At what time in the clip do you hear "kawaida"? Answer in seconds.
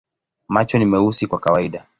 1.39-1.85